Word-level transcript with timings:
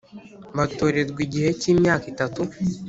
batorerwa 0.57 1.19
igihe 1.27 1.49
cy 1.59 1.67
imyaka 1.73 2.05
itatu. 2.13 2.41